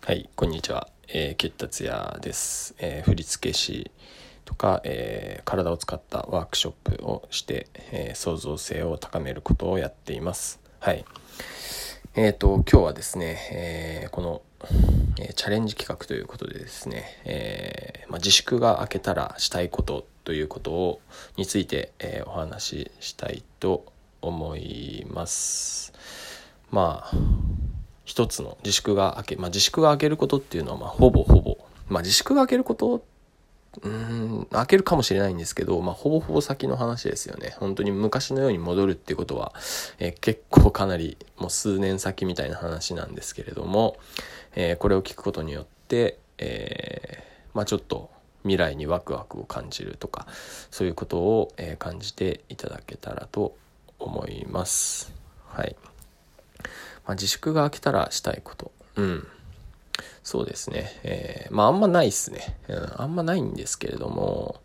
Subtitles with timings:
[0.00, 0.88] はい、こんにちは。
[1.06, 2.74] えー、ケッタツヤです。
[2.78, 3.90] えー振付師
[4.46, 10.60] とか、えー体を使ったワークショップをして、え創造性を高めることをやっています。
[10.80, 11.04] はい。
[12.14, 14.42] えっ、と、今日はですね、えこの、
[15.20, 21.00] えチャレンジ企画ということでですね、えまあ、自粛が明けたらしたいことということを
[21.36, 23.84] について、えお話ししたいと
[24.22, 25.92] 思います。
[26.70, 27.16] まあ、
[28.04, 31.58] 一つの自粛が明け、まあ、自粛が明けることっていうのは、まあ、ほぼほぼ、
[31.88, 33.04] まあ、自粛が明けること、
[33.82, 37.54] うん、明けるかもしれないんですけど、まあ、ほぼほぼ先の話ですよね。
[37.58, 39.52] 本当に昔のように戻るっていうことは、
[39.98, 43.98] えー結構かなり、もう数年先みたいな話なんですけれども、
[44.54, 48.10] えーこれを聞くことによって、えーまあ、ちょっと、
[48.42, 50.26] 未来にワクワクを感じるとか、
[50.70, 53.56] そういうことを、え感じていただけたらと
[53.98, 55.12] 思います。
[55.48, 55.74] はい。
[57.06, 58.72] まあ、自粛が明けたらしたいこと。
[58.96, 59.26] うん。
[60.22, 60.90] そうですね。
[61.04, 62.56] えーまあ、あんまないっすね。
[62.68, 64.60] うん、あんまないんですけれども、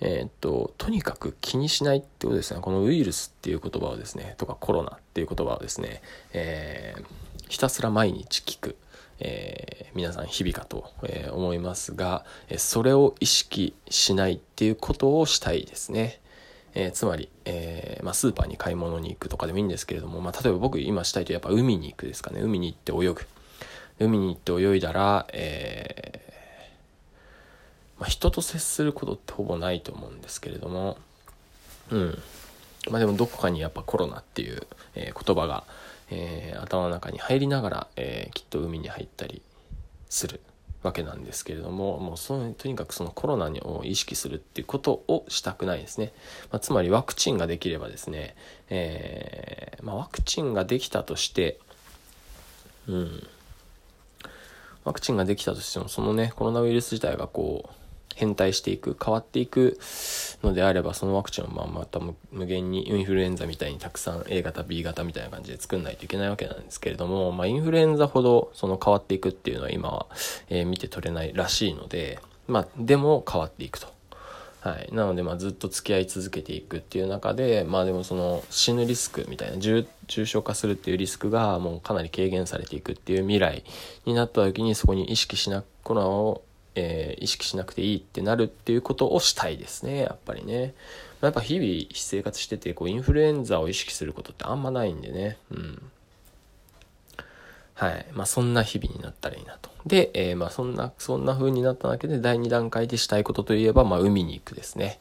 [0.00, 2.60] えーっと、とにかく気にしないってことですね。
[2.60, 7.04] このウイルスっていう言葉をですね、とかコロナっていう言葉をですね、えー
[7.48, 8.76] ひたすら毎日聞く。
[9.20, 16.20] えー皆さん日々かと、えー思いますが、えそれを意識しないっていうことをしたいですね。
[16.74, 22.40] えーつまり、えーまあ、スーパーに買い物に行くとかでもいいんですけれども、まあ、例えば僕今したいとやっぱ海に行くですかね。
[22.40, 23.26] 海に行って泳ぐ。
[23.98, 30.98] 海に行って泳いだら、えーまあ、人と接することってほぼないと思うんですけれども
[31.90, 32.18] うん。
[32.90, 35.64] まあでもどこかにやっぱコロナっていう、え言葉が、
[36.10, 39.42] え頭の中に入りながら、えきっと海に入ったり
[40.08, 40.40] する。
[40.82, 46.12] わけなんですけれどももうそのとにかくそのコロナを意識するっていうことをしたくないですね、
[46.52, 48.36] まあ、つまりワクチンができればですね、
[48.70, 51.58] えーまあ、ワクチンができたとして
[52.86, 53.26] うん。
[54.84, 57.87] ワクチンができたとしてもそのねコロナウイルス自体がこう
[58.18, 59.78] 変態していく変わっていく
[60.42, 62.00] のであればそのワクチンをまあまた
[62.32, 70.06] 無限にインフルエンザみたいにたくさん A 型 B 型みたいな感じで作んないといけないわけなんですけれども、まあ、インフルエンザほどその変わっていくっていうのは今は、
[70.48, 72.18] えー見て取れないらしいので
[72.48, 73.98] まあでも変わっていくと。
[74.60, 79.86] はい、なのでまあずっと付き合い続けていくっていう中でまあでもその死ぬリスクみたいな重
[80.26, 83.62] 症化するっていうリスクがもうかなり軽減されていくっていう未来
[84.04, 86.42] になった時にそこに意識しなコロナを、
[86.78, 90.74] えー意識しなくていいってなるっていうことをしたいですねやっぱりね、
[91.20, 95.90] やっぱ日々生活しててこうインフルエンザを意識することってあんまないんでねうん
[97.78, 98.06] はい。
[98.12, 99.70] まあ、そんな日々になったらいいなと。
[99.86, 104.98] で、えーまあ、そんな、そんな風になっただけで、第2段階でしたいことといえば、まあ、海に行くですね。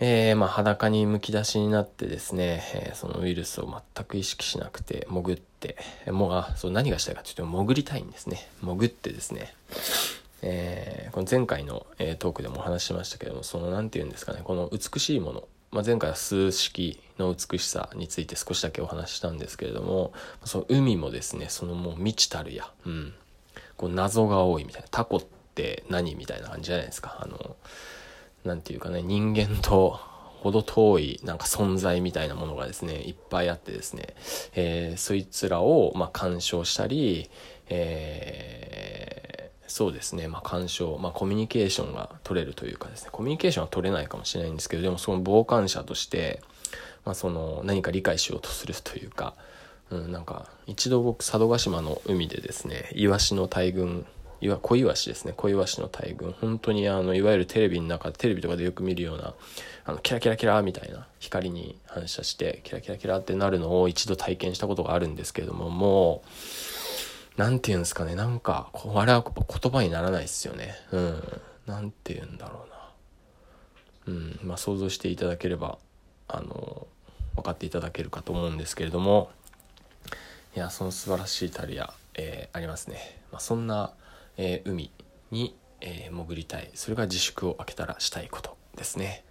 [0.00, 5.76] えーまあ、裸にむき出しになってですね、えーそのウイルスを全く意識しなくて、潜って、
[6.08, 8.48] もう、あ、そう、何がしたいかというと、潜りたいんですね。
[8.60, 9.54] 潜ってですね。
[10.42, 20.12] えーこの前回の、えートークでもお話ししましたけども、その、なんて言うんですかね、この美しいもの、まあ、前回は数式の美しさについて少しだけお話ししたんですけれども、
[20.44, 23.14] その海もですね、そのもう未知たるや、うん、
[23.76, 25.22] こう謎が多いみたいな、タコっ
[25.54, 27.18] て何みたいな感じじゃないですか。
[27.20, 27.56] あの、
[28.44, 30.00] なんていうかね、人間と
[30.42, 34.14] 程遠いなんか存在みたいなものがですね、いっぱいあってですね、
[34.54, 37.30] えーそいつらを、ま、鑑賞したり、
[37.68, 38.91] えー
[39.72, 46.42] そうですね、まあ、鑑賞、まあ、コミュニケーションが取れるというかですね、コミュニケーションは取れないかもしれないんですけど、でもその傍観者として、
[47.06, 49.34] まあ、その何か理解しようとするというか、
[49.88, 54.06] うん、なんか一度僕佐渡島の海でですねイワシの大群
[54.42, 55.32] いわ小イワシですね。
[55.36, 59.34] 小イワシの大群本当にあのいわゆるテレビの中テレビとかでよく見るような
[59.84, 66.28] あのキラキラキラみたいな光に反射してキラキラキラってなるのを一度体験したことがあるんですけれどももう
[67.36, 68.14] なんて言うんですかね。
[68.14, 70.74] なんかこうあれは言葉にならないですよね。
[70.92, 71.22] うん。
[71.66, 72.66] なんて言うんだろ
[74.06, 74.14] うな。
[74.14, 74.40] うん。
[74.42, 75.78] まあ想像していただければ
[76.28, 76.86] あの
[77.36, 79.30] 分かっていただけるかと思うんですけれども。
[80.54, 83.94] いやその素晴らしいタリア、えーありますね、まあ、そんな、
[84.36, 84.90] えー海
[85.30, 86.70] に、えー潜りたい。
[86.74, 89.24] それが自粛を開けたらしたいことですね。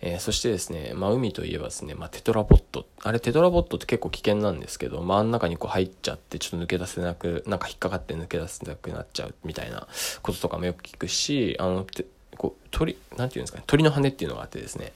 [0.00, 2.86] えーそしてですね、まあ、海といえばですね、まあ、テトラポット。
[3.02, 9.86] あれテトラポットって結構危険なんですけど真ん中にこう入っちゃってちょっと抜け出せなくなんか引っかかって抜け出せなくなっちゃうみたいな
[10.22, 11.86] こととかもよく聞くしあの
[12.36, 14.92] こう鳥なんていうんですかね鳥の羽っていうのがあってですね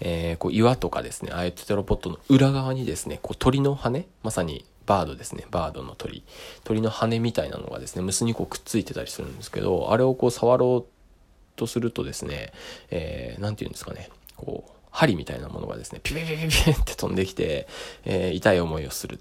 [0.00, 6.24] えーこう岩とかですねああいうテトラポットの裏側にですねこう鳥の羽まさにバードですねバードの鳥。
[6.64, 12.52] 鳥の羽みたいなのがですねムスにこうくっついてたりするんですけどあれをこう触ろうとするとですね、
[12.90, 14.08] えーていうんですかね
[14.38, 17.68] こう針みたいなものがですねピュピピピピって飛んできて、
[18.04, 19.20] えー痛い思いをする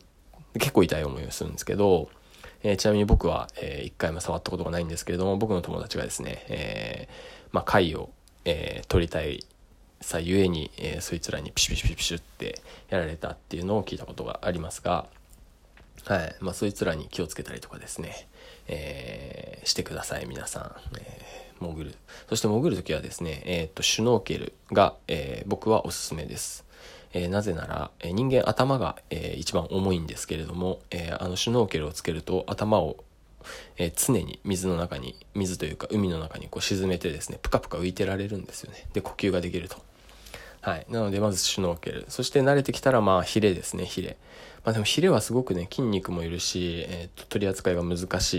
[0.53, 2.09] 結構痛い思いをするんですけど、
[2.63, 8.09] えー、ちなみに僕は、えー、一回も触ったことがないんですけれども、僕の友達がですね、えー、まあ、貝を、
[8.45, 9.45] えー、取りたい
[10.01, 15.07] さゆえに、えー、そいつらにピシュピシュピシュってやられたっていうのを聞いたことがありますが、
[16.05, 16.35] はい。
[16.39, 18.27] まあ、そいつらに気をつけたりとかですね、
[18.67, 20.75] えー、してください、皆さん。
[20.99, 21.95] えー、潜る。
[22.29, 26.65] そして潜るときはですね、えっ、と、シュノーケルが、えー、僕はおすすめです。
[27.13, 33.03] えー、なぜなら、えー、人間頭が、えー、一番重いんですけれども、えー、あのシュノーケルをつけると頭を、
[33.77, 38.87] えー、常に水の中に、水というか海の中にこう沈めてですね、ぷかぷか浮いてられるんですよね。
[38.93, 39.77] で、呼吸ができると。
[40.61, 40.85] はい。
[40.89, 42.05] なので、まずシュノーケル。
[42.09, 44.17] そして慣れてきたら、まあ、ヒレですね、ヒレ。
[44.65, 48.33] まあでもヒレはすごくね、筋肉もいるし、えー、と取り扱いが難し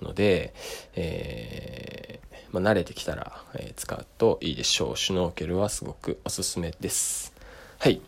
[0.00, 0.54] いので、
[0.94, 4.96] えー、まあ、慣れてきたら、えー、使うといいでしょう。
[4.96, 7.34] シュノーケルはすごくおすすめです。
[7.80, 8.00] はい。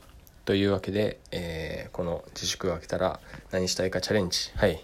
[0.44, 3.19] というわけで、えー、この自粛が来たら
[3.50, 4.52] 何したいかチャレンジ。
[4.54, 4.81] はい。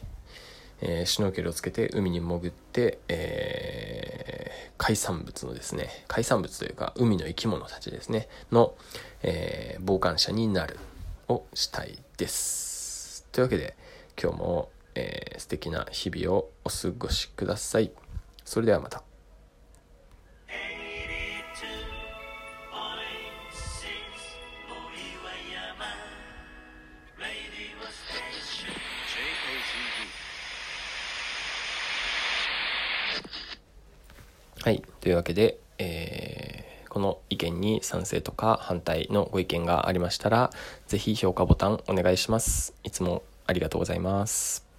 [0.81, 8.75] えー、シュノーケルをつけて海に潜って、えー、海産物のですね、海産物というか海の生き物たちですね、の、
[9.23, 10.77] えー、傍観者になる
[11.29, 13.29] をしたいです。
[13.31, 13.77] というわけで
[14.21, 17.93] 今日も、えー、素敵な日々をお過ごしください。
[18.45, 19.05] それではまた。
[35.03, 40.51] というわけで、えー、この意見に賛成とか反対のご意見がありましたら、
[40.87, 42.73] ぜひ評価ボタンお願いします。
[42.85, 44.72] いつもありがとうございます。